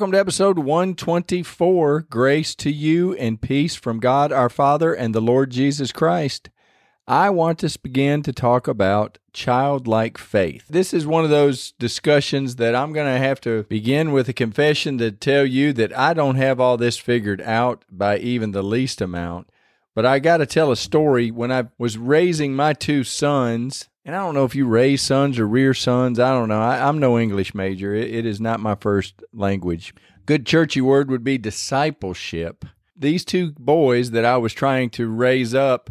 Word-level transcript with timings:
Welcome 0.00 0.12
to 0.12 0.18
episode 0.18 0.58
124. 0.58 2.06
Grace 2.08 2.54
to 2.54 2.70
you 2.70 3.12
and 3.16 3.38
peace 3.38 3.74
from 3.74 4.00
God 4.00 4.32
our 4.32 4.48
Father 4.48 4.94
and 4.94 5.14
the 5.14 5.20
Lord 5.20 5.50
Jesus 5.50 5.92
Christ. 5.92 6.48
I 7.06 7.28
want 7.28 7.58
to 7.58 7.78
begin 7.78 8.22
to 8.22 8.32
talk 8.32 8.66
about 8.66 9.18
childlike 9.34 10.16
faith. 10.16 10.64
This 10.70 10.94
is 10.94 11.06
one 11.06 11.24
of 11.24 11.28
those 11.28 11.72
discussions 11.72 12.56
that 12.56 12.74
I'm 12.74 12.94
going 12.94 13.12
to 13.12 13.18
have 13.18 13.42
to 13.42 13.64
begin 13.64 14.12
with 14.12 14.26
a 14.30 14.32
confession 14.32 14.96
to 14.96 15.12
tell 15.12 15.44
you 15.44 15.74
that 15.74 15.94
I 15.94 16.14
don't 16.14 16.36
have 16.36 16.60
all 16.60 16.78
this 16.78 16.96
figured 16.96 17.42
out 17.42 17.84
by 17.90 18.16
even 18.16 18.52
the 18.52 18.62
least 18.62 19.02
amount. 19.02 19.50
But 19.94 20.06
I 20.06 20.18
got 20.18 20.38
to 20.38 20.46
tell 20.46 20.72
a 20.72 20.76
story 20.76 21.30
when 21.30 21.52
I 21.52 21.68
was 21.76 21.98
raising 21.98 22.56
my 22.56 22.72
two 22.72 23.04
sons. 23.04 23.89
And 24.04 24.16
I 24.16 24.20
don't 24.20 24.34
know 24.34 24.44
if 24.44 24.54
you 24.54 24.66
raise 24.66 25.02
sons 25.02 25.38
or 25.38 25.46
rear 25.46 25.74
sons. 25.74 26.18
I 26.18 26.30
don't 26.30 26.48
know. 26.48 26.60
I, 26.60 26.88
I'm 26.88 26.98
no 26.98 27.18
English 27.18 27.54
major. 27.54 27.94
It, 27.94 28.14
it 28.14 28.26
is 28.26 28.40
not 28.40 28.60
my 28.60 28.74
first 28.74 29.22
language. 29.32 29.94
Good 30.26 30.46
churchy 30.46 30.80
word 30.80 31.10
would 31.10 31.24
be 31.24 31.38
discipleship. 31.38 32.64
These 32.96 33.24
two 33.24 33.52
boys 33.52 34.10
that 34.12 34.24
I 34.24 34.36
was 34.36 34.52
trying 34.52 34.90
to 34.90 35.08
raise 35.08 35.54
up 35.54 35.90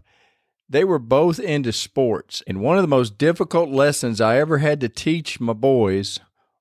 they 0.69 0.83
were 0.83 0.99
both 0.99 1.39
into 1.39 1.73
sports. 1.73 2.43
And 2.45 2.61
one 2.61 2.77
of 2.77 2.83
the 2.83 2.87
most 2.87 3.17
difficult 3.17 3.69
lessons 3.69 4.21
I 4.21 4.37
ever 4.37 4.59
had 4.59 4.79
to 4.81 4.89
teach 4.89 5.39
my 5.39 5.53
boys 5.53 6.19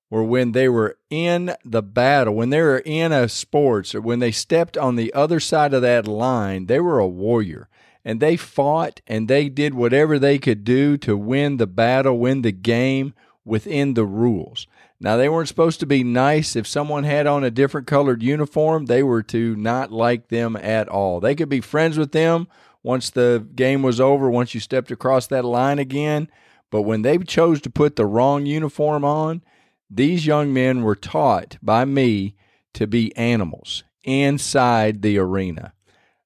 were 0.09 0.25
when 0.25 0.53
they 0.53 0.69
were 0.71 0.97
in 1.11 1.55
the 1.63 1.83
battle, 1.83 2.35
when 2.35 2.49
they 2.49 2.63
were 2.63 2.79
in 2.79 3.13
a 3.13 3.29
sports, 3.29 3.95
or 3.95 4.01
when 4.01 4.21
they 4.21 4.31
stepped 4.31 4.79
on 4.79 4.97
the 4.97 5.13
other 5.13 5.39
side 5.39 5.75
of 5.75 5.83
that 5.83 6.09
line, 6.09 6.67
they 6.67 6.81
were 6.81 6.99
a 6.99 7.07
warrior. 7.07 7.69
And 8.09 8.21
they 8.21 8.39
fought 8.39 9.03
and 9.07 9.29
they 9.29 9.51
did 9.51 9.75
whatever 9.75 10.19
they 10.19 10.39
could 10.39 10.65
do 10.65 10.97
to 10.97 11.15
win 11.15 11.59
the 11.59 11.67
battle, 11.67 12.19
win 12.19 12.41
the 12.41 12.53
game 12.53 13.13
within 13.45 13.93
the 13.93 14.07
rules. 14.07 14.67
Now, 14.99 15.19
they 15.19 15.29
weren't 15.29 15.49
supposed 15.49 15.79
to 15.81 15.87
be 15.87 16.03
nice. 16.03 16.57
If 16.57 16.67
someone 16.67 17.05
had 17.05 17.27
on 17.27 17.45
a 17.45 17.51
different 17.51 17.87
colored 17.87 18.23
uniform, 18.23 18.87
they 18.87 19.03
were 19.03 19.23
to 19.25 19.55
not 19.57 19.93
like 19.93 20.29
them 20.29 20.57
at 20.57 20.89
all. 20.89 21.21
They 21.21 21.35
could 21.35 21.51
be 21.51 21.61
friends 21.61 21.99
with 21.99 22.13
them 22.13 22.49
once 22.83 23.11
the 23.11 23.47
game 23.55 23.83
was 23.83 24.01
over, 24.01 24.31
once 24.31 24.55
you 24.55 24.61
stepped 24.61 24.91
across 24.91 25.27
that 25.27 25.45
line 25.45 25.79
again. 25.79 26.31
But 26.71 26.83
when 26.83 27.03
they 27.03 27.19
chose 27.19 27.61
to 27.61 27.71
put 27.71 27.97
the 27.97 28.07
wrong 28.07 28.47
uniform 28.47 29.05
on, 29.05 29.43
these 29.91 30.27
young 30.27 30.55
men 30.55 30.81
were 30.81 30.97
taught 30.97 31.59
by 31.61 31.85
me 31.85 32.37
to 32.73 32.87
be 32.87 33.15
animals 33.19 33.85
inside 34.03 35.03
the 35.03 35.19
arena. 35.19 35.75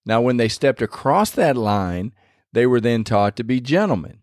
Now, 0.05 0.21
when 0.21 0.37
they 0.37 0.49
stepped 0.49 0.83
across 0.83 1.31
that 1.31 1.57
line, 1.57 2.13
they 2.53 2.67
were 2.67 2.81
then 2.81 3.05
taught 3.05 3.37
to 3.37 3.45
be 3.45 3.61
gentlemen. 3.61 4.19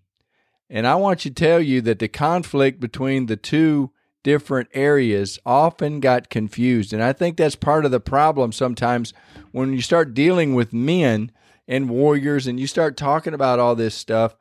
And 0.70 0.86
I 0.86 0.96
want 0.96 1.22
to 1.22 1.32
tell 1.32 1.60
you 1.60 1.82
that 1.82 2.00
the 2.00 2.08
conflict 2.08 2.80
between 2.80 3.26
the 3.26 3.38
two 3.38 3.92
different 4.24 4.70
areas 4.74 5.40
often 5.46 6.00
got 6.00 6.30
confused. 6.30 6.94
And 6.94 7.02
I 7.02 7.14
think 7.14 7.38
that's 7.38 7.56
part 7.56 7.86
of 7.86 7.92
the 7.92 8.00
problem 8.00 8.52
sometimes 8.52 9.14
when 9.52 9.74
you 9.74 9.82
start 9.82 10.14
dealing 10.14 10.54
with 10.54 10.74
men 10.74 11.32
and 11.68 11.90
warriors 11.90 12.46
and 12.46 12.60
you 12.60 12.68
start 12.68 12.98
talking 12.98 13.34
about 13.34 13.60
all 13.60 13.76
this 13.76 13.96
stuff 13.96 14.36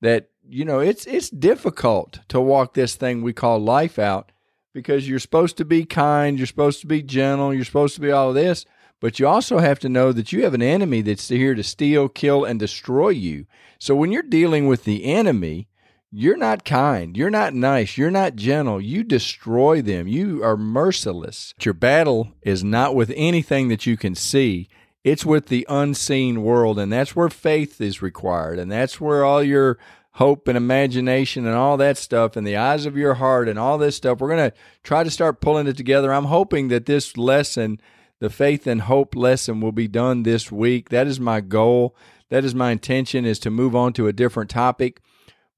that 0.00 0.30
you 0.48 0.64
know 0.64 0.80
it's 0.80 1.06
it's 1.06 1.30
difficult 1.30 2.20
to 2.28 2.40
walk 2.40 2.74
this 2.74 2.96
thing 2.96 3.22
we 3.22 3.32
call 3.32 3.60
life 3.60 3.98
out 3.98 4.32
because 4.72 5.08
you're 5.08 5.18
supposed 5.18 5.56
to 5.58 5.64
be 5.64 5.84
kind, 5.84 6.38
you're 6.38 6.46
supposed 6.46 6.80
to 6.80 6.86
be 6.86 7.02
gentle, 7.02 7.54
you're 7.54 7.64
supposed 7.64 7.94
to 7.94 8.00
be 8.00 8.10
all 8.10 8.32
this, 8.32 8.64
but 9.02 9.18
you 9.18 9.26
also 9.28 9.58
have 9.58 9.78
to 9.80 9.90
know 9.90 10.12
that 10.12 10.32
you 10.32 10.44
have 10.44 10.54
an 10.54 10.62
enemy 10.62 11.02
that's 11.02 11.28
here 11.28 11.54
to 11.54 11.62
steal, 11.62 12.08
kill 12.08 12.46
and 12.46 12.58
destroy 12.58 13.10
you. 13.10 13.44
So 13.78 13.94
when 13.94 14.10
you're 14.10 14.22
dealing 14.22 14.66
with 14.66 14.84
the 14.84 15.04
enemy, 15.04 15.68
you're 16.10 16.38
not 16.38 16.64
kind, 16.64 17.14
you're 17.16 17.28
not 17.28 17.52
nice, 17.52 17.98
you're 17.98 18.10
not 18.10 18.36
gentle, 18.36 18.80
you 18.80 19.04
destroy 19.04 19.82
them. 19.82 20.08
You 20.08 20.42
are 20.42 20.56
merciless. 20.56 21.52
Your 21.60 21.74
battle 21.74 22.32
is 22.40 22.64
not 22.64 22.94
with 22.94 23.12
anything 23.14 23.68
that 23.68 23.84
you 23.84 23.98
can 23.98 24.14
see 24.14 24.70
it's 25.04 25.24
with 25.24 25.46
the 25.46 25.66
unseen 25.68 26.42
world, 26.42 26.78
and 26.78 26.92
that's 26.92 27.16
where 27.16 27.28
faith 27.28 27.80
is 27.80 28.02
required, 28.02 28.58
and 28.58 28.70
that's 28.70 29.00
where 29.00 29.24
all 29.24 29.42
your 29.42 29.78
hope 30.12 30.46
and 30.46 30.56
imagination 30.56 31.46
and 31.46 31.56
all 31.56 31.76
that 31.78 31.96
stuff 31.96 32.36
and 32.36 32.46
the 32.46 32.56
eyes 32.56 32.86
of 32.86 32.96
your 32.96 33.14
heart 33.14 33.48
and 33.48 33.58
all 33.58 33.78
this 33.78 33.96
stuff. 33.96 34.20
We're 34.20 34.28
going 34.28 34.50
to 34.50 34.56
try 34.84 35.02
to 35.02 35.10
start 35.10 35.40
pulling 35.40 35.66
it 35.66 35.76
together. 35.76 36.12
I'm 36.12 36.26
hoping 36.26 36.68
that 36.68 36.86
this 36.86 37.16
lesson, 37.16 37.80
the 38.22 38.30
faith 38.30 38.68
and 38.68 38.82
hope 38.82 39.16
lesson, 39.16 39.60
will 39.60 39.72
be 39.72 39.88
done 39.88 40.22
this 40.22 40.52
week. 40.52 40.90
That 40.90 41.08
is 41.08 41.18
my 41.18 41.40
goal. 41.40 41.96
That 42.28 42.44
is 42.44 42.54
my 42.54 42.70
intention 42.70 43.24
is 43.24 43.40
to 43.40 43.50
move 43.50 43.74
on 43.74 43.92
to 43.94 44.06
a 44.06 44.12
different 44.12 44.48
topic. 44.48 45.00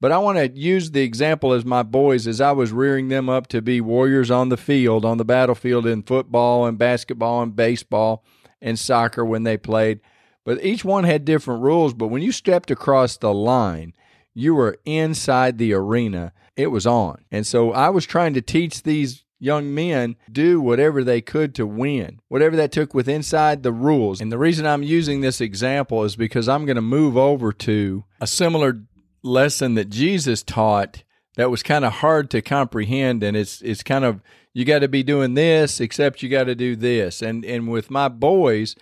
But 0.01 0.13
I 0.13 0.17
want 0.17 0.39
to 0.39 0.49
use 0.49 0.91
the 0.91 1.03
example 1.03 1.53
as 1.53 1.67
my 1.67 1.83
boys 1.83 2.27
as 2.27 2.41
I 2.41 2.53
was 2.53 2.73
rearing 2.73 3.09
them 3.09 3.29
up 3.29 3.49
to 3.49 3.61
be 3.61 3.83
warriors 3.83 4.31
on 4.31 4.49
the 4.49 4.57
field, 4.57 5.05
on 5.05 5.19
the 5.19 5.27
battlefield 5.27 5.87
in 5.87 6.05
football 6.05 6.65
and 6.65 6.79
basketball 6.79 7.43
and 7.43 7.55
baseball 7.55 8.25
and 8.63 8.79
soccer 8.79 9.27
when 9.27 9.43
they 9.43 9.59
played. 9.59 10.01
But 10.43 10.65
each 10.65 10.87
one 10.87 11.05
had 11.05 11.27
different 11.27 11.63
rules. 11.63 11.93
But 11.93 12.09
when 12.09 12.23
you 12.23 12.33
stepped 12.33 12.71
across 12.71 13.19
the 13.19 13.35
line, 13.35 13.93
you 14.33 14.55
were 14.55 14.79
inside 14.87 15.59
the 15.59 15.75
arena. 15.75 16.33
It 16.57 16.69
was 16.69 16.87
on. 16.87 17.27
And 17.31 17.47
so 17.47 17.73
I 17.73 17.91
was 17.91 18.07
trying 18.07 18.33
to 18.33 18.41
teach 18.41 18.85
these 18.85 19.24
young 19.39 19.75
men 19.75 20.17
do 20.31 20.61
whatever 20.61 21.05
they 21.05 21.21
could 21.21 21.55
to 21.55 21.67
win, 21.67 22.21
whatever 22.29 22.57
that 22.57 22.73
took 22.73 22.95
with 22.95 23.09
inside 23.09 23.63
the 23.63 23.73
rules. 23.73 24.21
And 24.21 24.33
the 24.33 24.39
reason 24.39 24.67
I'm 24.67 24.83
using 24.83 25.21
this 25.21 25.41
example 25.41 26.05
is 26.05 26.17
because 26.17 26.49
I'm 26.49 26.65
going 26.65 26.77
to 26.77 26.83
move 26.83 27.17
over 27.17 27.53
to 27.53 28.05
a 28.21 28.27
similar 28.27 28.83
lesson 29.23 29.75
that 29.75 29.91
Jesus 29.91 30.43
taught 30.43 31.03
that 31.37 31.51
was 31.51 31.63
kind 31.63 31.85
of 31.85 31.95
hard 31.95 32.31
to 32.31 32.43
comprehend 32.43 33.23
and 33.23 33.37
it's 33.37 33.61
it's 33.63 33.83
kind 33.83 34.05
of 34.05 34.21
you 34.53 34.65
got 34.65 34.81
to 34.81 34.89
be 34.89 35.03
doing 35.03 35.35
this 35.35 35.81
except 35.81 36.23
you 36.23 36.29
got 36.29 36.45
to 36.45 36.55
do 36.55 36.77
this 36.77 37.23
and 37.23 37.45
and 37.45 37.69
with 37.69 37.91
my 37.91 38.09
boys 38.09 38.77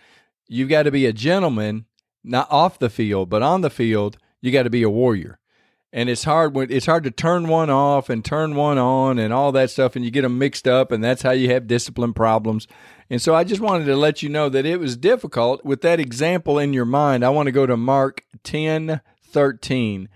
you've 0.49 0.69
got 0.69 0.83
to 0.83 0.91
be 0.91 1.07
a 1.07 1.13
gentleman 1.13 1.87
not 2.25 2.51
off 2.51 2.79
the 2.79 2.91
field 2.91 3.31
but 3.31 3.43
on 3.43 3.61
the 3.61 3.71
field 3.71 4.19
you 4.41 4.51
got 4.51 4.65
to 4.65 4.71
be 4.71 4.83
a 4.83 4.91
warrior 4.91 5.39
and 5.93 6.09
it's 6.09 6.25
hard 6.25 6.55
when 6.55 6.71
it's 6.71 6.87
hard 6.87 7.05
to 7.05 7.11
turn 7.11 7.49
one 7.49 7.69
off 7.71 8.09
and 8.09 8.25
turn 8.25 8.55
one 8.55 8.79
on 8.79 9.19
and 9.19 9.33
all 9.33 9.53
that 9.53 9.71
stuff 9.71 9.95
and 9.95 10.05
you 10.05 10.11
get 10.11 10.23
them 10.23 10.39
mixed 10.39 10.67
up 10.67 10.91
and 10.91 11.05
that's 11.05 11.23
how 11.23 11.33
you 11.33 11.51
have 11.51 11.67
discipline 11.67 12.15
problems. 12.15 12.67
And 13.11 13.21
so 13.21 13.35
i 13.35 13.45
just 13.45 13.61
wanted 13.61 13.85
to 13.85 13.97
let 13.97 14.23
you 14.23 14.29
know 14.29 14.49
that 14.49 14.65
it 14.65 14.81
was 14.81 14.97
difficult 14.97 15.65
with 15.65 15.83
that 15.83 16.01
example 16.01 16.59
in 16.59 16.73
your 16.73 16.87
mind. 16.87 17.25
I 17.25 17.31
want 17.31 17.47
to 17.47 17.53
go 17.53 17.67
to 17.67 17.77
mark 17.77 18.25
10 18.43 19.01
13 19.25 20.09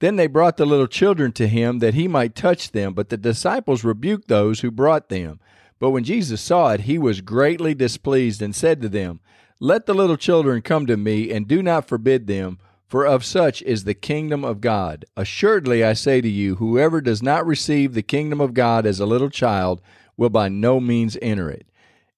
then 0.00 0.16
they 0.16 0.26
brought 0.26 0.56
the 0.56 0.66
little 0.66 0.86
children 0.86 1.30
to 1.32 1.46
him 1.46 1.78
that 1.78 1.94
he 1.94 2.08
might 2.08 2.34
touch 2.34 2.72
them, 2.72 2.94
but 2.94 3.10
the 3.10 3.18
disciples 3.18 3.84
rebuked 3.84 4.28
those 4.28 4.60
who 4.60 4.70
brought 4.70 5.10
them. 5.10 5.38
But 5.78 5.90
when 5.90 6.04
Jesus 6.04 6.40
saw 6.40 6.72
it, 6.72 6.80
he 6.80 6.98
was 6.98 7.20
greatly 7.20 7.74
displeased 7.74 8.42
and 8.42 8.56
said 8.56 8.80
to 8.80 8.88
them, 8.88 9.20
Let 9.60 9.84
the 9.84 9.94
little 9.94 10.16
children 10.16 10.62
come 10.62 10.86
to 10.86 10.96
me, 10.96 11.30
and 11.30 11.46
do 11.46 11.62
not 11.62 11.86
forbid 11.86 12.26
them, 12.26 12.58
for 12.90 13.06
of 13.06 13.24
such 13.24 13.62
is 13.62 13.84
the 13.84 13.94
kingdom 13.94 14.44
of 14.44 14.60
God. 14.60 15.04
Assuredly, 15.16 15.84
I 15.84 15.92
say 15.92 16.20
to 16.20 16.28
you, 16.28 16.56
whoever 16.56 17.00
does 17.00 17.22
not 17.22 17.46
receive 17.46 17.94
the 17.94 18.02
kingdom 18.02 18.40
of 18.40 18.52
God 18.52 18.84
as 18.84 18.98
a 18.98 19.06
little 19.06 19.30
child 19.30 19.80
will 20.16 20.28
by 20.28 20.48
no 20.48 20.80
means 20.80 21.16
enter 21.22 21.48
it. 21.48 21.70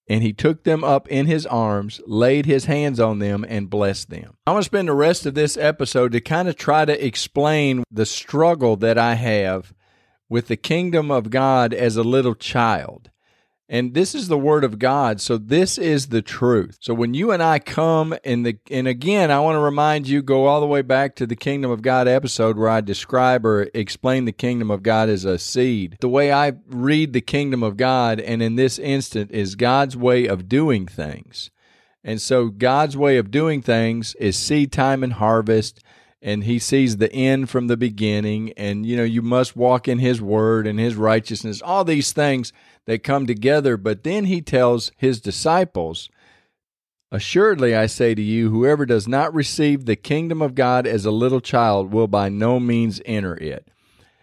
And 0.08 0.22
he 0.22 0.32
took 0.32 0.64
them 0.64 0.82
up 0.82 1.06
in 1.08 1.26
his 1.26 1.44
arms, 1.44 2.00
laid 2.06 2.46
his 2.46 2.64
hands 2.64 2.98
on 2.98 3.18
them, 3.18 3.44
and 3.46 3.68
blessed 3.68 4.08
them. 4.08 4.38
I'm 4.46 4.54
going 4.54 4.62
to 4.62 4.64
spend 4.64 4.88
the 4.88 4.94
rest 4.94 5.26
of 5.26 5.34
this 5.34 5.58
episode 5.58 6.12
to 6.12 6.22
kind 6.22 6.48
of 6.48 6.56
try 6.56 6.86
to 6.86 7.06
explain 7.06 7.84
the 7.90 8.06
struggle 8.06 8.76
that 8.76 8.96
I 8.96 9.14
have 9.14 9.74
with 10.30 10.48
the 10.48 10.56
kingdom 10.56 11.10
of 11.10 11.28
God 11.28 11.74
as 11.74 11.98
a 11.98 12.02
little 12.02 12.34
child. 12.34 13.10
And 13.72 13.94
this 13.94 14.14
is 14.14 14.28
the 14.28 14.36
word 14.36 14.64
of 14.64 14.78
God. 14.78 15.18
So 15.18 15.38
this 15.38 15.78
is 15.78 16.08
the 16.08 16.20
truth. 16.20 16.76
So 16.80 16.92
when 16.92 17.14
you 17.14 17.32
and 17.32 17.42
I 17.42 17.58
come 17.58 18.14
in 18.22 18.42
the 18.42 18.58
and 18.70 18.86
again, 18.86 19.30
I 19.30 19.40
want 19.40 19.56
to 19.56 19.60
remind 19.60 20.06
you 20.06 20.20
go 20.20 20.44
all 20.44 20.60
the 20.60 20.66
way 20.66 20.82
back 20.82 21.16
to 21.16 21.26
the 21.26 21.34
kingdom 21.34 21.70
of 21.70 21.80
God 21.80 22.06
episode 22.06 22.58
where 22.58 22.68
I 22.68 22.82
describe 22.82 23.46
or 23.46 23.70
explain 23.72 24.26
the 24.26 24.32
kingdom 24.32 24.70
of 24.70 24.82
God 24.82 25.08
as 25.08 25.24
a 25.24 25.38
seed. 25.38 25.96
The 26.02 26.10
way 26.10 26.30
I 26.30 26.52
read 26.66 27.14
the 27.14 27.22
kingdom 27.22 27.62
of 27.62 27.78
God 27.78 28.20
and 28.20 28.42
in 28.42 28.56
this 28.56 28.78
instant 28.78 29.30
is 29.30 29.54
God's 29.54 29.96
way 29.96 30.26
of 30.26 30.50
doing 30.50 30.86
things. 30.86 31.50
And 32.04 32.20
so 32.20 32.48
God's 32.50 32.94
way 32.94 33.16
of 33.16 33.30
doing 33.30 33.62
things 33.62 34.14
is 34.16 34.36
seed 34.36 34.70
time 34.70 35.02
and 35.02 35.14
harvest 35.14 35.82
and 36.22 36.44
he 36.44 36.58
sees 36.58 36.96
the 36.96 37.12
end 37.12 37.50
from 37.50 37.66
the 37.66 37.76
beginning 37.76 38.52
and 38.56 38.86
you 38.86 38.96
know 38.96 39.02
you 39.02 39.20
must 39.20 39.56
walk 39.56 39.88
in 39.88 39.98
his 39.98 40.22
word 40.22 40.66
and 40.66 40.78
his 40.78 40.94
righteousness 40.94 41.60
all 41.60 41.84
these 41.84 42.12
things 42.12 42.52
that 42.86 43.02
come 43.02 43.26
together 43.26 43.76
but 43.76 44.04
then 44.04 44.24
he 44.24 44.40
tells 44.40 44.92
his 44.96 45.20
disciples 45.20 46.08
Assuredly, 47.14 47.76
I 47.76 47.86
say 47.86 48.14
to 48.14 48.22
you, 48.22 48.48
whoever 48.48 48.86
does 48.86 49.06
not 49.06 49.34
receive 49.34 49.84
the 49.84 49.96
kingdom 49.96 50.40
of 50.40 50.54
God 50.54 50.86
as 50.86 51.04
a 51.04 51.10
little 51.10 51.42
child 51.42 51.92
will 51.92 52.06
by 52.06 52.30
no 52.30 52.58
means 52.58 53.02
enter 53.04 53.36
it. 53.36 53.68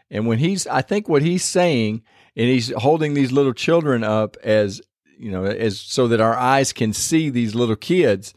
And 0.10 0.26
when 0.26 0.40
he's, 0.40 0.66
I 0.66 0.82
think 0.82 1.08
what 1.08 1.22
he's 1.22 1.46
saying, 1.46 2.02
and 2.36 2.48
he's 2.48 2.74
holding 2.74 3.14
these 3.14 3.32
little 3.32 3.54
children 3.54 4.04
up 4.04 4.38
as, 4.44 4.82
you 5.20 5.30
know, 5.30 5.46
as 5.46 5.80
so 5.80 6.08
that 6.08 6.20
our 6.20 6.36
eyes 6.36 6.74
can 6.74 6.92
see 6.92 7.30
these 7.30 7.54
little 7.54 7.76
kids, 7.76 8.34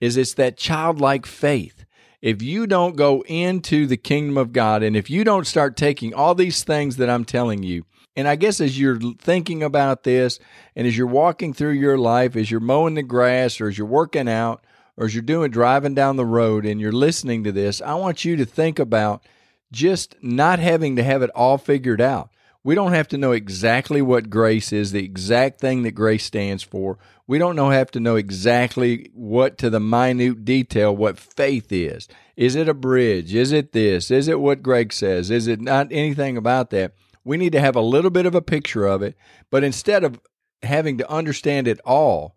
is 0.00 0.16
it's 0.16 0.34
that 0.34 0.56
childlike 0.56 1.24
faith. 1.24 1.84
If 2.24 2.40
you 2.40 2.66
don't 2.66 2.96
go 2.96 3.22
into 3.26 3.86
the 3.86 3.98
kingdom 3.98 4.38
of 4.38 4.54
God 4.54 4.82
and 4.82 4.96
if 4.96 5.10
you 5.10 5.24
don't 5.24 5.46
start 5.46 5.76
taking 5.76 6.14
all 6.14 6.34
these 6.34 6.64
things 6.64 6.96
that 6.96 7.10
I'm 7.10 7.26
telling 7.26 7.62
you, 7.62 7.84
and 8.16 8.26
I 8.26 8.34
guess 8.34 8.62
as 8.62 8.80
you're 8.80 8.98
thinking 9.18 9.62
about 9.62 10.04
this 10.04 10.38
and 10.74 10.86
as 10.86 10.96
you're 10.96 11.06
walking 11.06 11.52
through 11.52 11.72
your 11.72 11.98
life, 11.98 12.34
as 12.34 12.50
you're 12.50 12.60
mowing 12.60 12.94
the 12.94 13.02
grass 13.02 13.60
or 13.60 13.68
as 13.68 13.76
you're 13.76 13.86
working 13.86 14.26
out 14.26 14.64
or 14.96 15.04
as 15.04 15.14
you're 15.14 15.20
doing 15.20 15.50
driving 15.50 15.94
down 15.94 16.16
the 16.16 16.24
road 16.24 16.64
and 16.64 16.80
you're 16.80 16.92
listening 16.92 17.44
to 17.44 17.52
this, 17.52 17.82
I 17.82 17.92
want 17.96 18.24
you 18.24 18.36
to 18.36 18.46
think 18.46 18.78
about 18.78 19.22
just 19.70 20.16
not 20.22 20.58
having 20.60 20.96
to 20.96 21.04
have 21.04 21.20
it 21.20 21.28
all 21.34 21.58
figured 21.58 22.00
out. 22.00 22.30
We 22.64 22.74
don't 22.74 22.94
have 22.94 23.08
to 23.08 23.18
know 23.18 23.32
exactly 23.32 24.00
what 24.00 24.30
grace 24.30 24.72
is, 24.72 24.90
the 24.90 25.04
exact 25.04 25.60
thing 25.60 25.82
that 25.82 25.92
grace 25.92 26.24
stands 26.24 26.62
for. 26.62 26.98
We 27.26 27.36
don't 27.36 27.56
know 27.56 27.68
have 27.68 27.90
to 27.90 28.00
know 28.00 28.16
exactly 28.16 29.10
what 29.12 29.58
to 29.58 29.68
the 29.68 29.80
minute 29.80 30.46
detail 30.46 30.96
what 30.96 31.18
faith 31.18 31.70
is. 31.70 32.08
Is 32.36 32.56
it 32.56 32.68
a 32.68 32.74
bridge? 32.74 33.34
Is 33.34 33.52
it 33.52 33.72
this? 33.72 34.10
Is 34.10 34.28
it 34.28 34.40
what 34.40 34.62
Greg 34.62 34.94
says? 34.94 35.30
Is 35.30 35.46
it 35.46 35.60
not 35.60 35.88
anything 35.90 36.38
about 36.38 36.70
that? 36.70 36.94
We 37.22 37.36
need 37.36 37.52
to 37.52 37.60
have 37.60 37.76
a 37.76 37.82
little 37.82 38.10
bit 38.10 38.26
of 38.26 38.34
a 38.34 38.42
picture 38.42 38.86
of 38.86 39.02
it, 39.02 39.14
but 39.50 39.62
instead 39.62 40.02
of 40.02 40.18
having 40.62 40.96
to 40.98 41.10
understand 41.10 41.68
it 41.68 41.80
all, 41.84 42.34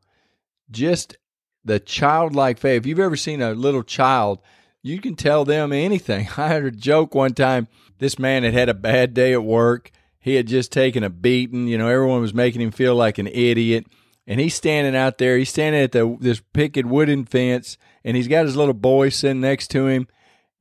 just 0.69 1.17
the 1.63 1.79
childlike 1.79 2.57
faith. 2.57 2.81
If 2.81 2.85
you've 2.85 2.99
ever 2.99 3.15
seen 3.15 3.41
a 3.41 3.53
little 3.53 3.83
child, 3.83 4.39
you 4.81 4.99
can 4.99 5.15
tell 5.15 5.45
them 5.45 5.71
anything. 5.71 6.27
I 6.37 6.49
heard 6.49 6.73
a 6.73 6.77
joke 6.77 7.15
one 7.15 7.33
time. 7.33 7.69
This 7.99 8.19
man 8.19 8.43
had 8.43 8.53
had 8.53 8.69
a 8.69 8.73
bad 8.73 9.13
day 9.13 9.33
at 9.33 9.43
work 9.43 9.91
he 10.27 10.35
had 10.35 10.47
just 10.47 10.71
taken 10.71 11.03
a 11.03 11.09
beating. 11.09 11.67
You 11.67 11.77
know, 11.77 11.87
everyone 11.87 12.21
was 12.21 12.33
making 12.33 12.61
him 12.61 12.71
feel 12.71 12.95
like 12.95 13.17
an 13.17 13.27
idiot. 13.27 13.87
And 14.27 14.39
he's 14.39 14.55
standing 14.55 14.95
out 14.95 15.17
there. 15.17 15.37
He's 15.37 15.49
standing 15.49 15.81
at 15.81 15.93
the 15.93 16.17
this 16.19 16.41
picket 16.53 16.85
wooden 16.85 17.25
fence, 17.25 17.77
and 18.03 18.17
he's 18.17 18.27
got 18.27 18.45
his 18.45 18.57
little 18.57 18.73
boy 18.73 19.09
sitting 19.09 19.39
next 19.39 19.69
to 19.69 19.87
him. 19.87 20.07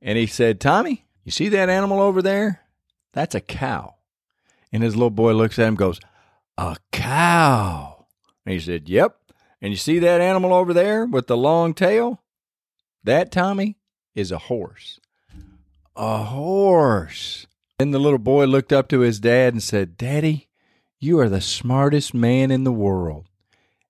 And 0.01 0.17
he 0.17 0.25
said, 0.25 0.61
"Tommy, 0.61 1.05
you 1.23 1.31
see 1.31 1.49
that 1.49 1.69
animal 1.69 1.99
over 1.99 2.21
there? 2.21 2.61
That's 3.11 3.35
a 3.35 3.41
cow." 3.41 3.95
And 4.71 4.83
his 4.83 4.95
little 4.95 5.09
boy 5.09 5.33
looks 5.33 5.59
at 5.59 5.67
him, 5.67 5.75
goes, 5.75 5.99
"A 6.57 6.77
cow?" 6.93 8.05
And 8.45 8.53
he 8.53 8.59
said, 8.59 8.87
"Yep." 8.87 9.17
And 9.61 9.73
you 9.73 9.77
see 9.77 9.99
that 9.99 10.21
animal 10.21 10.53
over 10.53 10.73
there 10.73 11.05
with 11.05 11.27
the 11.27 11.35
long 11.35 11.73
tail? 11.73 12.21
That, 13.03 13.31
Tommy, 13.31 13.77
is 14.15 14.31
a 14.31 14.37
horse. 14.37 14.99
A 15.95 16.23
horse. 16.23 17.47
Then 17.79 17.91
the 17.91 17.99
little 17.99 18.17
boy 18.17 18.45
looked 18.45 18.73
up 18.73 18.87
to 18.89 19.01
his 19.01 19.19
dad 19.19 19.53
and 19.53 19.61
said, 19.61 19.97
Daddy, 19.97 20.47
you 20.99 21.19
are 21.19 21.29
the 21.29 21.41
smartest 21.41 22.11
man 22.11 22.49
in 22.49 22.63
the 22.63 22.71
world. 22.71 23.29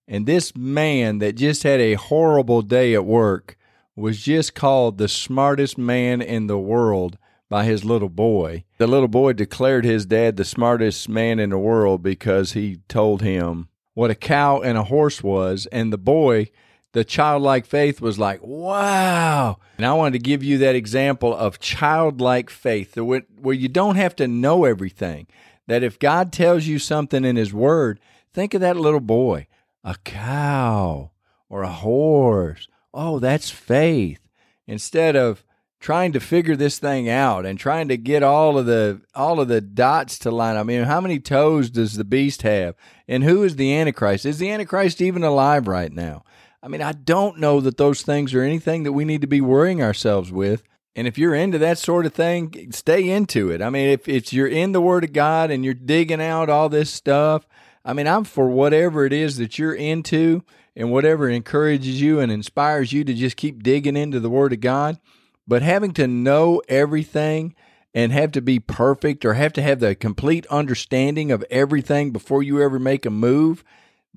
And 0.10 0.25
this 0.25 0.54
man 0.57 1.19
that 1.19 1.38
just 1.38 1.63
had 1.63 1.80
a 1.80 1.94
horrible 1.94 2.62
day 2.62 2.94
at 2.94 3.06
work 3.06 3.57
was 3.95 4.22
just 4.22 4.54
called 4.54 4.98
the 4.98 5.07
smartest 5.07 5.78
man 5.78 6.22
in 6.22 6.48
the 6.48 6.57
world 6.57 7.18
by 7.48 7.63
his 7.63 7.86
little 7.86 8.10
boy. 8.10 8.66
The 8.78 8.88
little 8.88 9.07
boy 9.07 9.31
declared 9.31 9.86
his 9.86 10.06
dad 10.06 10.36
the 10.36 10.44
smartest 10.44 11.07
man 11.07 11.40
in 11.40 11.51
the 11.51 11.57
world 11.57 12.04
because 12.04 12.51
he 12.51 12.80
told 12.90 13.22
him 13.22 13.69
what 13.94 14.12
a 14.12 14.16
cow 14.16 14.60
and 14.60 14.78
a 14.78 14.83
horse 14.83 15.24
was. 15.24 15.66
And 15.72 15.94
the 15.94 15.98
boy 15.98 16.50
the 16.97 17.05
childlike 17.05 17.67
faith 17.67 18.01
was 18.01 18.17
like, 18.17 18.39
wow. 18.41 19.59
And 19.77 19.85
I 19.85 19.94
wanted 19.94 20.13
to 20.13 20.25
give 20.27 20.44
you 20.44 20.57
that 20.57 20.73
example 20.73 21.31
of 21.31 21.59
childlike 21.59 22.49
faith 22.49 22.97
where 22.97 23.21
you 23.53 23.67
don't 23.67 23.97
have 23.97 24.15
to 24.15 24.27
know 24.27 24.65
everything. 24.65 25.27
That 25.67 25.83
if 25.83 25.99
God 25.99 26.33
tells 26.33 26.65
you 26.65 26.79
something 26.79 27.23
in 27.23 27.35
His 27.35 27.53
Word, 27.53 27.99
think 28.33 28.55
of 28.55 28.61
that 28.61 28.77
little 28.77 28.99
boy, 28.99 29.45
a 29.83 29.95
cow 30.05 31.11
or 31.49 31.61
a 31.61 31.71
horse. 31.71 32.67
Oh, 32.95 33.19
that's 33.19 33.51
faith. 33.51 34.27
Instead 34.65 35.15
of 35.15 35.44
trying 35.79 36.13
to 36.13 36.19
figure 36.19 36.55
this 36.55 36.79
thing 36.79 37.07
out 37.07 37.45
and 37.45 37.59
trying 37.59 37.89
to 37.89 37.97
get 37.97 38.23
all 38.23 38.57
of 38.57 38.65
the 38.65 38.99
all 39.13 39.39
of 39.39 39.49
the 39.49 39.61
dots 39.61 40.17
to 40.17 40.31
line 40.31 40.55
up. 40.55 40.61
I 40.61 40.63
mean, 40.63 40.83
how 40.85 40.99
many 40.99 41.19
toes 41.19 41.69
does 41.69 41.94
the 41.94 42.03
beast 42.03 42.41
have? 42.41 42.73
And 43.07 43.23
who 43.23 43.44
is 43.44 43.55
the 43.55 43.75
Antichrist? 43.75 44.25
Is 44.25 44.39
the 44.39 44.49
Antichrist 44.49 44.99
even 44.99 45.23
alive 45.23 45.67
right 45.67 45.91
now? 45.91 46.23
I 46.68 46.69
mean, 46.69 46.81
I 46.81 46.92
don't 46.92 47.38
know 47.38 47.62
that 47.62 47.78
those 47.78 48.02
things 48.02 48.34
are 48.34 48.42
anything 48.42 48.84
that 48.84 48.92
we 48.92 49.06
need 49.06 49.22
to 49.22 49.28
be 49.28 49.40
worrying 49.40 49.81
ourselves 49.81 50.34
with. 50.34 50.64
And 50.98 51.08
if 51.08 51.18
you're 51.18 51.34
into 51.34 51.58
that 51.60 51.78
sort 51.78 52.06
of 52.06 52.14
thing, 52.14 52.74
stay 52.74 53.10
into 53.10 53.50
it. 53.52 53.62
I 53.62 53.69
mean, 53.69 53.98
if, 54.06 54.34
you're 54.34 54.50
in 54.50 54.74
the 54.74 54.81
Word 54.81 55.06
of 55.06 55.14
God 55.14 55.50
and 55.50 55.64
you're 55.64 55.74
digging 55.74 56.22
out 56.22 56.50
all 56.50 56.68
this 56.68 56.90
stuff, 56.90 57.48
I 57.86 57.94
mean, 57.94 58.06
I'm 58.06 58.25
for 58.25 58.50
whatever 58.50 59.06
it 59.06 59.14
is 59.14 59.38
that 59.38 59.58
you're 59.58 59.75
into 59.75 60.44
and 60.75 60.92
whatever 60.92 61.30
encourages 61.30 62.02
you 62.02 62.19
and 62.19 62.34
inspires 62.34 62.92
you 62.92 63.06
to 63.06 63.14
just 63.14 63.38
keep 63.38 63.64
digging 63.64 63.96
into 63.96 64.19
the 64.19 64.30
Word 64.30 64.52
of 64.52 64.60
God. 64.60 65.00
But 65.48 65.62
having 65.62 65.94
to 65.94 66.06
know 66.06 66.62
everything 66.68 67.56
and 67.94 68.12
have 68.12 68.34
to 68.34 68.42
be 68.42 68.60
perfect 68.60 69.24
or 69.24 69.36
have 69.36 69.54
to 69.54 69.62
have 69.62 69.80
the 69.80 69.96
complete 69.96 70.46
understanding 70.48 71.31
of 71.31 71.46
everything 71.50 72.12
before 72.12 72.44
you 72.44 72.62
ever 72.62 72.78
make 72.78 73.06
a 73.06 73.10
move, 73.10 73.64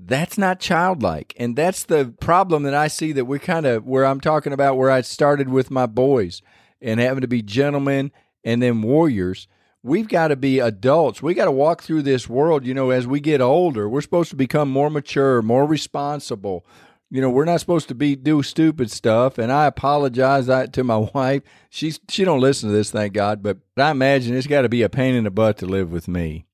that's 0.07 0.39
not 0.39 0.61
childlike. 0.61 1.35
And 1.37 1.57
that's 1.57 1.85
the 1.85 2.15
problem 2.21 2.63
that 2.65 2.75
I 2.75 2.89
see 2.89 3.13
that 3.13 3.25
we're 3.25 3.39
kind 3.39 3.67
of 3.67 3.87
where 3.87 4.05
I'm 4.05 4.21
talking 4.21 4.53
about 4.53 4.77
where 4.77 4.91
I 4.91 5.01
started 5.03 5.49
with 5.49 5.71
my 5.71 5.87
boys 5.87 6.43
and 6.81 7.01
having 7.01 7.21
to 7.23 7.29
be 7.29 7.43
gentlemen 7.43 8.13
and 8.45 8.63
then 8.63 8.83
warriors. 8.83 9.47
We've 9.83 10.09
got 10.09 10.29
to 10.29 10.37
be 10.37 10.59
adults. 10.59 11.23
We 11.23 11.35
got 11.35 11.47
to 11.47 11.51
walk 11.53 11.83
through 11.83 12.03
this 12.03 12.29
world, 12.29 12.67
you 12.67 12.75
know, 12.75 12.91
as 12.91 13.07
we 13.07 13.21
get 13.21 13.41
older. 13.41 13.89
We're 13.89 14.03
supposed 14.03 14.31
to 14.31 14.37
become 14.37 14.71
more 14.71 14.91
mature, 14.91 15.41
more 15.43 15.67
responsible. 15.67 16.67
You 17.11 17.21
know, 17.21 17.31
we're 17.31 17.45
not 17.45 17.61
supposed 17.61 17.89
to 17.89 17.95
be 17.95 18.15
do 18.15 18.43
stupid 18.43 18.91
stuff. 18.91 19.39
And 19.39 19.51
I 19.51 19.67
apologize 19.67 20.47
to 20.47 20.85
my 20.85 20.97
wife. 21.15 21.43
She's 21.71 21.99
she 22.09 22.25
don't 22.25 22.41
listen 22.41 22.69
to 22.69 22.75
this, 22.75 22.91
thank 22.91 23.15
God. 23.15 23.43
But 23.43 23.59
I 23.77 23.91
imagine 23.91 24.37
it's 24.37 24.47
got 24.47 24.63
to 24.63 24.69
be 24.69 24.83
a 24.83 24.89
pain 24.89 25.15
in 25.15 25.25
the 25.25 25.31
butt 25.31 25.59
to 25.59 25.67
live 25.67 25.91
with 25.91 26.09
me. 26.09 26.47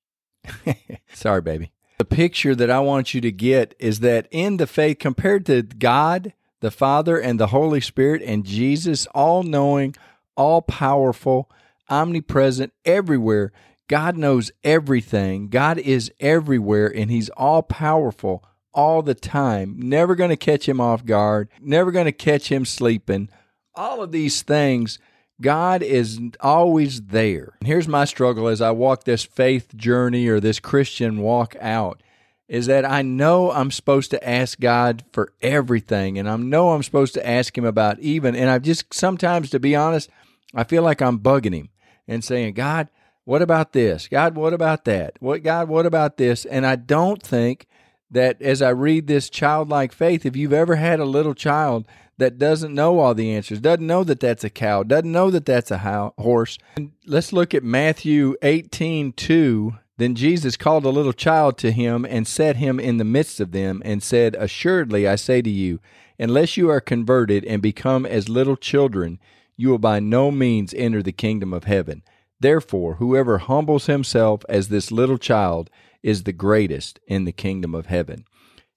Sorry, 1.13 1.41
baby. 1.43 1.73
The 1.99 2.05
picture 2.05 2.55
that 2.55 2.71
I 2.71 2.81
want 2.81 3.15
you 3.15 3.21
to 3.23 3.33
get 3.33 3.75
is 3.79 4.01
that 4.01 4.29
in 4.31 4.59
the 4.59 4.67
faith, 4.67 4.99
compared 4.99 5.47
to 5.47 5.63
God, 5.63 6.35
the 6.61 6.71
Father, 6.71 7.19
and 7.19 7.41
the 7.41 7.49
Holy 7.49 7.81
Spirit, 7.81 8.23
and 8.23 8.45
Jesus, 8.45 9.07
all 9.15 9.43
knowing, 9.43 9.95
all 10.37 10.61
powerful, 10.61 11.50
omnipresent, 11.88 12.73
everywhere, 12.85 13.53
God 13.88 14.17
knows 14.17 14.50
everything. 14.65 15.49
God 15.49 15.79
is 15.79 16.12
everywhere, 16.21 16.93
and 16.95 17.11
He's 17.11 17.31
all 17.31 17.62
powerful 17.62 18.45
all 18.75 19.00
the 19.00 19.15
time. 19.15 19.76
Never 19.79 20.15
going 20.15 20.31
to 20.31 20.37
catch 20.37 20.69
Him 20.69 20.81
off 20.81 21.05
guard, 21.05 21.49
never 21.61 21.91
going 21.91 22.07
to 22.07 22.12
catch 22.12 22.50
Him 22.50 22.65
sleeping. 22.65 23.31
All 23.75 24.03
of 24.03 24.12
these 24.12 24.43
things 24.43 24.99
God 25.40 25.83
is 25.83 26.19
always 26.40 27.02
there. 27.02 27.57
Here's 27.64 27.88
my 27.88 28.05
struggle 28.05 28.49
as 28.49 28.61
I 28.61 28.71
walk 28.71 29.05
this 29.05 29.25
faith 29.25 29.76
journey 29.76 30.28
or 30.28 30.40
this 30.40 30.61
Christian 30.61 31.21
walk 31.21 31.55
out 31.61 32.02
is 32.49 32.66
that 32.66 32.85
I 32.85 33.02
know 33.02 33.50
I'm 33.50 33.71
supposed 33.71 34.11
to 34.12 34.28
ask 34.28 34.59
God 34.61 35.05
for 35.12 35.33
everything 35.43 36.19
and 36.19 36.28
I 36.28 36.37
know 36.37 36.71
I'm 36.71 36.83
supposed 36.83 37.14
to 37.14 37.28
ask 37.28 37.57
him 37.57 37.64
about 37.64 37.99
even 37.99 38.35
and 38.35 38.49
I 38.49 38.59
just 38.59 38.95
sometimes 38.95 39.50
to 39.50 39.61
be 39.61 39.76
honest, 39.76 40.09
I 40.55 40.64
feel 40.64 40.83
like 40.83 41.02
I'm 41.02 41.19
bugging 41.19 41.55
him 41.55 41.69
and 42.09 42.25
saying, 42.25 42.55
"God, 42.55 42.88
what 43.25 43.43
about 43.43 43.73
this? 43.73 44.09
God, 44.09 44.37
what 44.37 44.55
about 44.55 44.85
that? 44.85 45.16
What 45.21 45.43
God, 45.43 45.69
what 45.69 45.87
about 45.87 46.16
this?" 46.16 46.45
And 46.45 46.64
I 46.64 46.76
don't 46.76 47.23
think 47.23 47.66
that 48.11 48.40
as 48.40 48.62
I 48.62 48.71
read 48.71 49.07
this 49.09 49.28
childlike 49.28 49.93
faith, 49.93 50.25
if 50.25 50.37
you've 50.37 50.52
ever 50.52 50.76
had 50.76 51.00
a 51.00 51.05
little 51.05 51.35
child 51.35 51.85
that 52.18 52.38
doesn't 52.38 52.75
know 52.75 52.99
all 52.99 53.14
the 53.14 53.32
answers, 53.32 53.61
doesn't 53.61 53.87
know 53.87 54.04
that 54.04 54.20
that's 54.20 54.44
a 54.44 54.50
cow, 54.50 54.82
doesn't 54.82 55.11
know 55.11 55.30
that 55.30 55.46
that's 55.46 55.70
a 55.70 56.12
horse. 56.18 56.58
And 56.76 56.92
let's 57.06 57.32
look 57.32 57.54
at 57.54 57.62
Matthew 57.62 58.37
18 58.42 59.12
2. 59.12 59.75
Then 59.99 60.14
Jesus 60.14 60.56
called 60.56 60.85
a 60.85 60.90
little 60.90 61.14
child 61.14 61.56
to 61.58 61.73
him 61.73 62.04
and 62.04 62.26
set 62.26 62.56
him 62.56 62.78
in 62.78 62.99
the 62.99 63.04
midst 63.04 63.40
of 63.40 63.52
them 63.52 63.80
and 63.85 64.02
said, 64.02 64.35
Assuredly, 64.35 65.08
I 65.08 65.16
say 65.16 65.40
to 65.40 65.50
you, 65.50 65.80
unless 66.18 66.56
you 66.56 66.68
are 66.70 66.80
converted 66.80 67.44
and 67.44 67.62
become 67.62 68.04
as 68.04 68.28
little 68.28 68.56
children, 68.56 69.18
you 69.56 69.70
will 69.70 69.78
by 69.78 70.00
no 70.00 70.30
means 70.30 70.75
enter 70.75 71.02
the 71.02 71.12
kingdom 71.12 71.54
of 71.54 71.64
heaven. 71.64 72.02
Therefore, 72.40 72.96
whoever 72.96 73.38
humbles 73.38 73.87
himself 73.87 74.44
as 74.49 74.68
this 74.68 74.92
little 74.92 75.16
child 75.16 75.70
is 76.02 76.23
the 76.23 76.32
greatest 76.32 77.00
in 77.06 77.25
the 77.25 77.32
kingdom 77.32 77.75
of 77.75 77.87
heaven. 77.87 78.26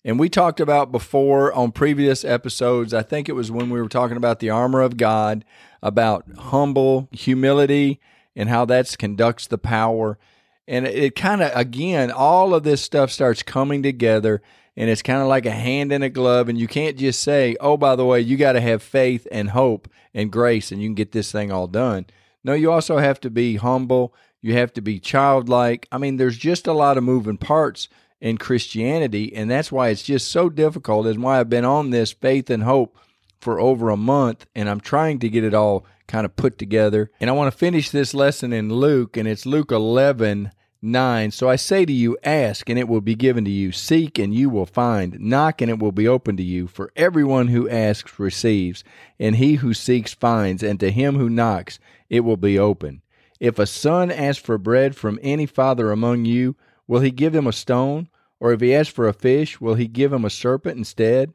And 0.05 0.17
we 0.17 0.29
talked 0.29 0.59
about 0.59 0.91
before 0.91 1.51
on 1.51 1.71
previous 1.71 2.23
episodes, 2.23 2.93
I 2.93 3.01
think 3.01 3.27
it 3.27 3.33
was 3.33 3.51
when 3.51 3.69
we 3.69 3.81
were 3.81 3.89
talking 3.89 4.17
about 4.17 4.39
the 4.39 4.49
armor 4.49 4.81
of 4.81 4.97
God, 4.97 5.43
about 5.83 6.25
humble 6.37 7.09
humility 7.11 7.99
and 8.35 8.47
how 8.47 8.63
that 8.65 8.97
conducts 8.97 9.47
the 9.47 9.57
power. 9.57 10.17
And 10.67 10.87
it 10.87 11.15
kind 11.15 11.41
of, 11.41 11.51
again, 11.53 12.11
all 12.11 12.53
of 12.53 12.63
this 12.63 12.81
stuff 12.81 13.11
starts 13.11 13.43
coming 13.43 13.83
together 13.83 14.41
and 14.77 14.89
it's 14.89 15.01
kind 15.01 15.21
of 15.21 15.27
like 15.27 15.45
a 15.45 15.51
hand 15.51 15.91
in 15.91 16.03
a 16.03 16.09
glove. 16.09 16.47
And 16.47 16.57
you 16.57 16.67
can't 16.67 16.97
just 16.97 17.21
say 17.21 17.57
oh 17.59 17.75
by 17.75 17.97
the 17.97 18.05
way 18.05 18.21
you 18.21 18.37
got 18.37 18.53
to 18.53 18.61
have 18.61 18.81
faith 18.81 19.27
and 19.31 19.49
hope 19.49 19.89
and 20.13 20.31
grace 20.31 20.71
and 20.71 20.81
you 20.81 20.87
can 20.87 20.95
get 20.95 21.11
this 21.11 21.31
thing 21.31 21.51
all 21.51 21.67
done. 21.67 22.05
No 22.45 22.53
you 22.53 22.71
also 22.71 22.99
have 22.99 23.19
to 23.21 23.29
be 23.29 23.57
humble. 23.57 24.15
You 24.41 24.53
have 24.53 24.71
to 24.73 24.81
be 24.81 24.99
childlike. 24.99 25.87
I 25.91 25.97
mean 25.97 26.15
there's 26.15 26.37
just 26.37 26.67
a 26.67 26.73
lot 26.73 26.97
of 26.97 27.03
moving 27.03 27.37
parts 27.37 27.89
in 28.21 28.37
christianity 28.37 29.33
and 29.35 29.49
that's 29.49 29.71
why 29.71 29.89
it's 29.89 30.03
just 30.03 30.29
so 30.29 30.49
difficult 30.49 31.07
and 31.07 31.23
why 31.23 31.39
i've 31.39 31.49
been 31.49 31.65
on 31.65 31.89
this 31.89 32.11
faith 32.11 32.49
and 32.49 32.63
hope 32.63 32.97
for 33.39 33.59
over 33.59 33.89
a 33.89 33.97
month 33.97 34.45
and 34.55 34.69
i'm 34.69 34.79
trying 34.79 35.19
to 35.19 35.29
get 35.29 35.43
it 35.43 35.53
all 35.53 35.85
kind 36.07 36.25
of 36.25 36.35
put 36.35 36.57
together 36.57 37.09
and 37.19 37.29
i 37.29 37.33
want 37.33 37.51
to 37.51 37.57
finish 37.57 37.89
this 37.89 38.13
lesson 38.13 38.51
in 38.51 38.73
luke 38.73 39.15
and 39.15 39.27
it's 39.27 39.45
luke 39.45 39.71
11 39.71 40.51
9. 40.81 41.31
So 41.31 41.49
I 41.49 41.55
say 41.55 41.85
to 41.85 41.91
you, 41.91 42.17
ask, 42.23 42.69
and 42.69 42.79
it 42.79 42.87
will 42.87 43.01
be 43.01 43.15
given 43.15 43.43
to 43.45 43.51
you. 43.51 43.71
Seek, 43.71 44.17
and 44.17 44.33
you 44.33 44.49
will 44.49 44.65
find. 44.65 45.19
Knock, 45.19 45.61
and 45.61 45.69
it 45.69 45.79
will 45.79 45.91
be 45.91 46.07
opened 46.07 46.37
to 46.37 46.43
you. 46.43 46.67
For 46.67 46.91
everyone 46.95 47.47
who 47.47 47.69
asks 47.69 48.19
receives, 48.19 48.83
and 49.19 49.35
he 49.35 49.55
who 49.55 49.73
seeks 49.73 50.13
finds, 50.13 50.63
and 50.63 50.79
to 50.79 50.91
him 50.91 51.15
who 51.15 51.29
knocks 51.29 51.79
it 52.09 52.21
will 52.21 52.37
be 52.37 52.57
open. 52.57 53.01
If 53.39 53.59
a 53.59 53.65
son 53.65 54.11
asks 54.11 54.43
for 54.43 54.57
bread 54.57 54.95
from 54.95 55.19
any 55.21 55.45
father 55.45 55.91
among 55.91 56.25
you, 56.25 56.55
will 56.89 57.01
he 57.01 57.11
give 57.11 57.33
him 57.33 57.47
a 57.47 57.53
stone? 57.53 58.09
Or 58.41 58.51
if 58.51 58.61
he 58.61 58.73
asks 58.73 58.93
for 58.93 59.07
a 59.07 59.13
fish, 59.13 59.61
will 59.61 59.75
he 59.75 59.87
give 59.87 60.11
him 60.11 60.25
a 60.25 60.29
serpent 60.29 60.77
instead? 60.77 61.33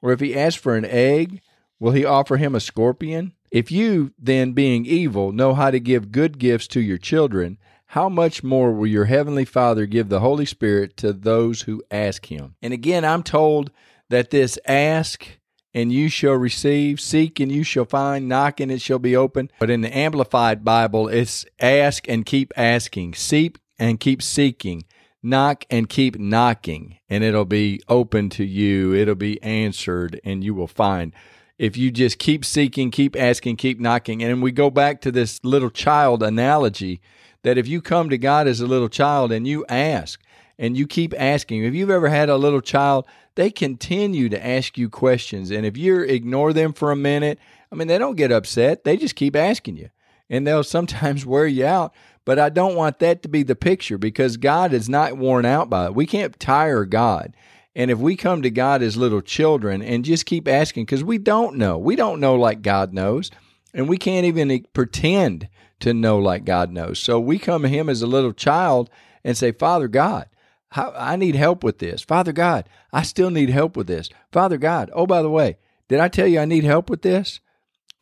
Or 0.00 0.12
if 0.12 0.20
he 0.20 0.34
asks 0.34 0.60
for 0.60 0.76
an 0.76 0.84
egg, 0.84 1.40
will 1.78 1.92
he 1.92 2.04
offer 2.04 2.36
him 2.36 2.54
a 2.54 2.60
scorpion? 2.60 3.34
If 3.50 3.70
you, 3.70 4.12
then, 4.18 4.52
being 4.52 4.86
evil, 4.86 5.30
know 5.30 5.54
how 5.54 5.70
to 5.70 5.78
give 5.78 6.10
good 6.10 6.38
gifts 6.38 6.66
to 6.68 6.80
your 6.80 6.98
children, 6.98 7.58
how 7.86 8.08
much 8.08 8.42
more 8.42 8.72
will 8.72 8.86
your 8.86 9.04
heavenly 9.04 9.44
Father 9.44 9.86
give 9.86 10.08
the 10.08 10.20
Holy 10.20 10.46
Spirit 10.46 10.96
to 10.98 11.12
those 11.12 11.62
who 11.62 11.82
ask 11.90 12.26
him? 12.26 12.56
And 12.62 12.72
again, 12.72 13.04
I'm 13.04 13.22
told 13.22 13.70
that 14.10 14.30
this 14.30 14.58
ask 14.66 15.38
and 15.72 15.92
you 15.92 16.08
shall 16.08 16.34
receive, 16.34 17.00
seek 17.00 17.40
and 17.40 17.50
you 17.50 17.64
shall 17.64 17.84
find, 17.84 18.28
knock 18.28 18.60
and 18.60 18.70
it 18.70 18.80
shall 18.80 19.00
be 19.00 19.16
open. 19.16 19.50
But 19.58 19.70
in 19.70 19.80
the 19.80 19.96
Amplified 19.96 20.64
Bible, 20.64 21.08
it's 21.08 21.44
ask 21.60 22.08
and 22.08 22.24
keep 22.24 22.52
asking, 22.56 23.14
seek 23.14 23.58
and 23.78 24.00
keep 24.00 24.22
seeking, 24.22 24.84
knock 25.22 25.64
and 25.70 25.88
keep 25.88 26.18
knocking, 26.18 26.98
and 27.08 27.24
it'll 27.24 27.44
be 27.44 27.80
open 27.88 28.28
to 28.30 28.44
you. 28.44 28.94
It'll 28.94 29.14
be 29.14 29.42
answered 29.42 30.20
and 30.24 30.44
you 30.44 30.54
will 30.54 30.68
find. 30.68 31.12
If 31.58 31.76
you 31.76 31.90
just 31.90 32.18
keep 32.18 32.44
seeking, 32.44 32.90
keep 32.90 33.16
asking, 33.16 33.56
keep 33.56 33.78
knocking. 33.78 34.22
And 34.22 34.42
we 34.42 34.50
go 34.50 34.70
back 34.70 35.00
to 35.02 35.12
this 35.12 35.42
little 35.44 35.70
child 35.70 36.22
analogy 36.22 37.00
that 37.42 37.58
if 37.58 37.68
you 37.68 37.80
come 37.80 38.10
to 38.10 38.18
God 38.18 38.48
as 38.48 38.60
a 38.60 38.66
little 38.66 38.88
child 38.88 39.30
and 39.30 39.46
you 39.46 39.64
ask 39.68 40.20
and 40.58 40.76
you 40.76 40.86
keep 40.86 41.14
asking, 41.16 41.64
if 41.64 41.74
you've 41.74 41.90
ever 41.90 42.08
had 42.08 42.28
a 42.28 42.36
little 42.36 42.60
child, 42.60 43.06
they 43.36 43.50
continue 43.50 44.28
to 44.28 44.46
ask 44.46 44.76
you 44.76 44.88
questions. 44.88 45.50
And 45.50 45.64
if 45.64 45.76
you 45.76 46.00
ignore 46.00 46.52
them 46.52 46.72
for 46.72 46.90
a 46.90 46.96
minute, 46.96 47.38
I 47.70 47.76
mean, 47.76 47.88
they 47.88 47.98
don't 47.98 48.16
get 48.16 48.32
upset. 48.32 48.84
They 48.84 48.96
just 48.96 49.16
keep 49.16 49.36
asking 49.36 49.76
you. 49.76 49.90
And 50.30 50.46
they'll 50.46 50.64
sometimes 50.64 51.26
wear 51.26 51.46
you 51.46 51.66
out. 51.66 51.94
But 52.24 52.38
I 52.38 52.48
don't 52.48 52.74
want 52.74 53.00
that 53.00 53.22
to 53.22 53.28
be 53.28 53.42
the 53.42 53.54
picture 53.54 53.98
because 53.98 54.36
God 54.36 54.72
is 54.72 54.88
not 54.88 55.18
worn 55.18 55.44
out 55.44 55.68
by 55.68 55.86
it. 55.86 55.94
We 55.94 56.06
can't 56.06 56.38
tire 56.40 56.84
God. 56.84 57.34
And 57.76 57.90
if 57.90 57.98
we 57.98 58.16
come 58.16 58.42
to 58.42 58.50
God 58.50 58.82
as 58.82 58.96
little 58.96 59.20
children 59.20 59.82
and 59.82 60.04
just 60.04 60.26
keep 60.26 60.46
asking, 60.48 60.84
because 60.84 61.04
we 61.04 61.18
don't 61.18 61.56
know, 61.56 61.76
we 61.76 61.96
don't 61.96 62.20
know 62.20 62.36
like 62.36 62.62
God 62.62 62.92
knows, 62.92 63.30
and 63.74 63.88
we 63.88 63.98
can't 63.98 64.26
even 64.26 64.64
pretend 64.72 65.48
to 65.80 65.92
know 65.92 66.18
like 66.18 66.44
God 66.44 66.70
knows. 66.70 66.98
So 66.98 67.18
we 67.18 67.38
come 67.38 67.62
to 67.62 67.68
Him 67.68 67.88
as 67.88 68.00
a 68.00 68.06
little 68.06 68.32
child 68.32 68.90
and 69.24 69.36
say, 69.36 69.52
Father 69.52 69.88
God, 69.88 70.28
I 70.70 71.16
need 71.16 71.34
help 71.34 71.62
with 71.62 71.78
this. 71.78 72.02
Father 72.02 72.32
God, 72.32 72.68
I 72.92 73.02
still 73.02 73.30
need 73.30 73.50
help 73.50 73.76
with 73.76 73.86
this. 73.86 74.08
Father 74.32 74.56
God, 74.56 74.90
oh, 74.92 75.06
by 75.06 75.22
the 75.22 75.30
way, 75.30 75.58
did 75.88 76.00
I 76.00 76.08
tell 76.08 76.26
you 76.26 76.40
I 76.40 76.46
need 76.46 76.64
help 76.64 76.88
with 76.88 77.02
this? 77.02 77.40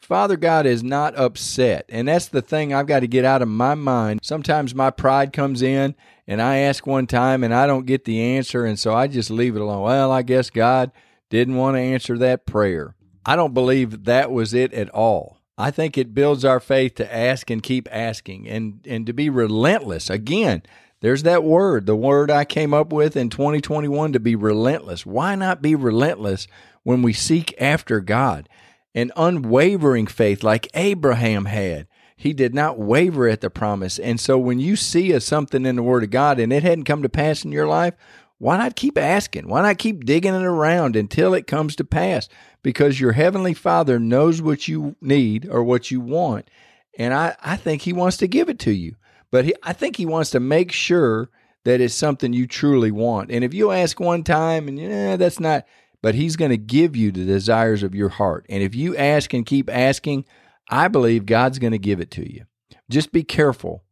Father 0.03 0.37
God 0.37 0.67
is 0.67 0.83
not 0.83 1.17
upset. 1.17 1.87
And 1.89 2.09
that's 2.09 2.27
the 2.27 2.43
thing 2.43 2.75
I've 2.75 2.89
got 2.89 3.01
to 3.01 3.07
get 3.07 3.25
out 3.25 3.41
of 3.41 3.49
my 3.49 3.75
mind. 3.75 4.21
Sometimes 4.23 4.75
my 4.75 4.91
pride 4.91 5.33
comes 5.33 5.63
in 5.63 5.95
and 6.27 6.43
I 6.43 6.59
ask 6.59 6.87
one 6.87 7.07
time 7.07 7.45
and 7.45 7.55
I 7.55 7.69
don't 7.69 7.87
get 7.87 8.05
the 8.05 8.21
answer. 8.21 8.67
And 8.67 8.79
so 8.79 8.95
I 8.95 9.07
just 9.07 9.31
leave 9.31 9.55
it 9.55 9.63
alone. 9.63 9.83
Well, 9.83 10.11
I 10.11 10.23
guess 10.23 10.51
God 10.51 10.91
didn't 11.31 11.55
want 11.55 11.77
to 11.77 11.81
answer 11.81 12.19
that 12.19 12.47
prayer. 12.47 12.97
I 13.25 13.37
don't 13.37 13.55
believe 13.55 14.05
that 14.05 14.33
was 14.33 14.53
it 14.53 14.75
at 14.75 14.91
all. 14.91 15.39
I 15.57 15.71
think 15.71 15.97
it 15.97 16.15
builds 16.15 16.45
our 16.45 16.59
faith 16.59 16.97
to 16.97 17.15
ask 17.15 17.49
and 17.49 17.63
keep 17.63 17.89
asking 17.93 18.49
and, 18.49 18.85
and 18.89 19.07
to 19.07 19.13
be 19.13 19.31
relentless. 19.31 20.11
Again, 20.11 20.63
there's 21.01 21.23
that 21.23 21.45
word, 21.45 21.87
the 21.87 21.95
word 21.95 22.31
I 22.31 22.45
came 22.45 22.75
up 22.75 22.93
with 22.93 23.17
in 23.17 23.31
2021 23.31 24.13
to 24.15 24.21
be 24.21 24.35
relentless. 24.35 25.07
Why 25.07 25.37
not 25.37 25.63
be 25.63 25.77
relentless 25.77 26.49
when 26.83 27.03
we 27.03 27.13
seek 27.13 27.55
after 27.61 28.01
God? 28.01 28.49
An 28.95 29.11
unwavering 29.17 30.07
faith 30.07 30.43
like 30.43 30.69
Abraham 30.75 31.47
had. 31.47 31.87
He 32.17 32.33
did 32.33 32.55
not 32.55 32.79
waver 32.79 33.27
at 33.27 33.41
the 33.41 33.51
promise. 33.51 33.99
And 33.99 34.21
so 34.21 34.39
when 34.39 34.61
you 34.61 34.77
see 34.77 35.13
a, 35.13 35.21
something 35.21 35.67
in 35.67 35.77
the 35.77 35.83
Word 35.83 36.05
of 36.05 36.11
God 36.11 36.39
and 36.39 36.53
it 36.53 36.63
hadn't 36.63 36.85
come 36.85 37.03
to 37.03 37.09
pass 37.09 37.45
in 37.45 37.51
your 37.51 37.67
life, 37.67 37.95
why 38.39 38.59
not 38.59 38.77
keep 38.77 38.99
asking? 38.99 39.49
Why 39.49 39.63
not 39.63 39.79
keep 39.79 40.05
digging 40.05 40.35
it 40.35 40.43
around 40.43 40.97
until 40.97 41.33
it 41.33 41.47
comes 41.47 41.77
to 41.77 41.85
pass? 41.85 42.29
Because 42.63 43.01
your 43.01 43.13
Heavenly 43.13 43.55
Father 43.55 43.99
knows 43.99 44.43
what 44.43 44.69
you 44.69 44.97
need 45.01 45.49
or 45.49 45.63
what 45.63 45.91
you 45.91 46.01
want. 46.01 46.49
And 46.99 47.15
I, 47.15 47.37
I 47.41 47.57
think 47.57 47.83
He 47.83 47.93
wants 47.93 48.17
to 48.19 48.29
give 48.29 48.49
it 48.49 48.59
to 48.61 48.73
you. 48.73 48.97
But 49.31 49.45
he, 49.47 49.55
I 49.63 49.73
think 49.73 49.97
He 49.97 50.07
wants 50.07 50.31
to 50.31 50.41
make 50.41 50.73
sure 50.73 51.31
that 51.65 51.81
it's 51.81 51.95
something 51.95 52.33
you 52.33 52.47
truly 52.47 52.91
want. 52.91 53.31
And 53.31 53.45
if 53.45 53.55
you 53.55 53.71
ask 53.71 53.99
one 54.01 54.25
time 54.25 54.69
and 54.69 54.79
yeah, 54.79 55.17
that's 55.17 55.41
not, 55.41 55.65
but 56.03 56.15
He's 56.15 56.37
going 56.37 56.51
to 56.51 56.59
give 56.59 56.95
you 56.97 57.11
the 57.11 57.25
desires 57.25 57.83
of 57.83 57.95
your 57.95 58.11
heart. 58.11 58.45
And 58.49 58.63
if 58.63 58.75
you 58.75 58.97
ask 58.97 59.33
and 59.33 59.47
keep 59.47 59.71
asking, 59.71 60.25
I 60.69 60.89
believe 60.89 61.27
God's 61.27 61.59
going 61.59 61.73
to 61.73 61.79
give 61.79 62.01
it 62.01 62.11
to 62.13 62.31
you. 62.31 62.45
Just 62.91 63.13
be 63.13 63.23
careful 63.23 63.85